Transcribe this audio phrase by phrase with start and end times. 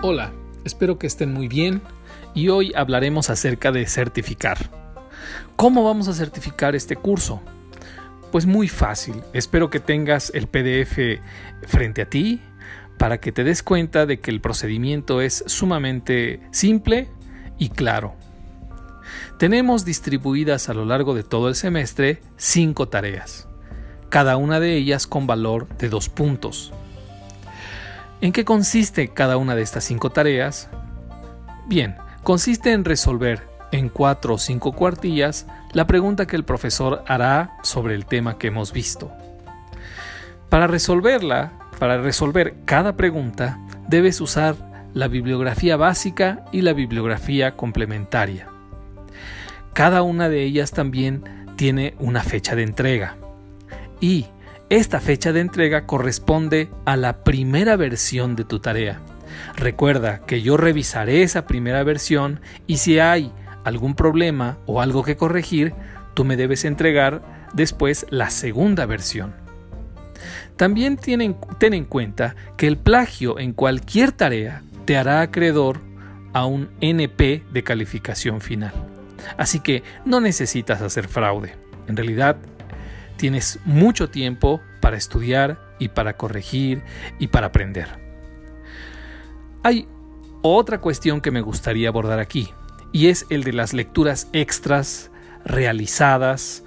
[0.00, 0.30] Hola,
[0.64, 1.82] espero que estén muy bien
[2.32, 4.70] y hoy hablaremos acerca de certificar.
[5.56, 7.42] ¿Cómo vamos a certificar este curso?
[8.30, 11.20] Pues muy fácil, espero que tengas el PDF
[11.66, 12.40] frente a ti
[12.96, 17.08] para que te des cuenta de que el procedimiento es sumamente simple
[17.58, 18.14] y claro.
[19.36, 23.48] Tenemos distribuidas a lo largo de todo el semestre cinco tareas,
[24.10, 26.72] cada una de ellas con valor de dos puntos.
[28.20, 30.68] ¿En qué consiste cada una de estas cinco tareas?
[31.66, 37.52] Bien, consiste en resolver en cuatro o cinco cuartillas la pregunta que el profesor hará
[37.62, 39.12] sobre el tema que hemos visto.
[40.48, 44.56] Para resolverla, para resolver cada pregunta, debes usar
[44.94, 48.48] la bibliografía básica y la bibliografía complementaria.
[49.74, 51.22] Cada una de ellas también
[51.54, 53.16] tiene una fecha de entrega.
[54.00, 54.26] Y
[54.70, 59.00] esta fecha de entrega corresponde a la primera versión de tu tarea.
[59.56, 63.32] Recuerda que yo revisaré esa primera versión y si hay
[63.64, 65.74] algún problema o algo que corregir,
[66.14, 67.22] tú me debes entregar
[67.54, 69.34] después la segunda versión.
[70.56, 75.80] También ten en cuenta que el plagio en cualquier tarea te hará acreedor
[76.32, 78.72] a un NP de calificación final.
[79.36, 81.54] Así que no necesitas hacer fraude.
[81.86, 82.36] En realidad,
[83.18, 86.82] Tienes mucho tiempo para estudiar y para corregir
[87.18, 87.88] y para aprender.
[89.64, 89.88] Hay
[90.40, 92.48] otra cuestión que me gustaría abordar aquí
[92.92, 95.10] y es el de las lecturas extras
[95.44, 96.62] realizadas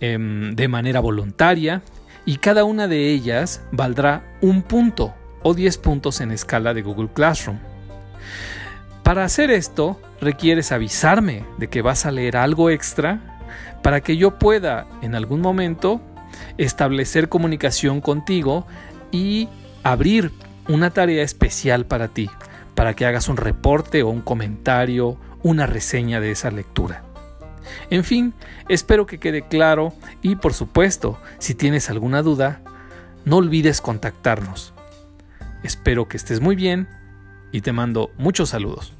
[0.00, 1.82] em, de manera voluntaria
[2.24, 7.10] y cada una de ellas valdrá un punto o 10 puntos en escala de Google
[7.14, 7.58] Classroom.
[9.04, 13.35] Para hacer esto requieres avisarme de que vas a leer algo extra
[13.82, 16.00] para que yo pueda en algún momento
[16.58, 18.66] establecer comunicación contigo
[19.10, 19.48] y
[19.82, 20.32] abrir
[20.68, 22.28] una tarea especial para ti,
[22.74, 27.02] para que hagas un reporte o un comentario, una reseña de esa lectura.
[27.90, 28.34] En fin,
[28.68, 29.92] espero que quede claro
[30.22, 32.60] y por supuesto, si tienes alguna duda,
[33.24, 34.72] no olvides contactarnos.
[35.62, 36.88] Espero que estés muy bien
[37.52, 38.95] y te mando muchos saludos.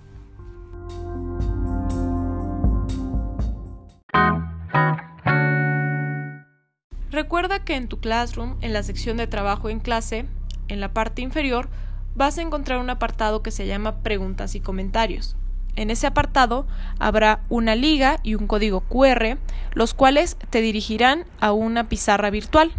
[7.17, 10.27] Recuerda que en tu Classroom, en la sección de trabajo en clase,
[10.69, 11.71] en la parte inferior,
[12.15, 15.35] vas a encontrar un apartado que se llama Preguntas y comentarios.
[15.77, 16.67] En ese apartado
[16.99, 19.39] habrá una liga y un código QR,
[19.73, 22.71] los cuales te dirigirán a una pizarra virtual.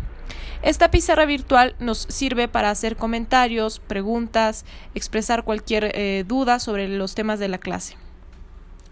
[0.61, 7.15] Esta pizarra virtual nos sirve para hacer comentarios, preguntas, expresar cualquier eh, duda sobre los
[7.15, 7.97] temas de la clase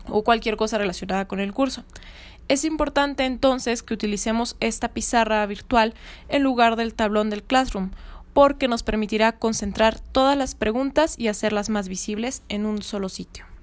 [0.08, 1.84] o cualquier cosa relacionada con el curso.
[2.48, 5.96] Es importante entonces que utilicemos esta pizarra virtual
[6.30, 7.92] en lugar del tablón del Classroom,
[8.34, 13.46] porque nos permitirá concentrar todas las preguntas y hacerlas más visibles en un solo sitio.